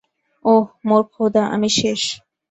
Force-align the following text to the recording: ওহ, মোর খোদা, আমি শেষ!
ওহ, 0.45 0.65
মোর 0.87 1.01
খোদা, 1.13 1.43
আমি 1.55 1.69
শেষ! 1.79 2.01